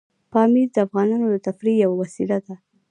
پامیر 0.31 0.67
د 0.75 0.77
افغانانو 0.87 1.25
د 1.31 1.35
تفریح 1.47 1.75
یوه 1.83 1.95
وسیله 2.03 2.37
ده. 2.45 2.55